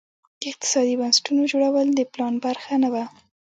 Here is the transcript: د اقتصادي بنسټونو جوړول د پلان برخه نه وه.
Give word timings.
د 0.41 0.43
اقتصادي 0.51 0.93
بنسټونو 1.01 1.41
جوړول 1.51 1.87
د 1.93 1.99
پلان 2.11 2.33
برخه 2.45 2.73
نه 2.83 2.89
وه. 2.93 3.05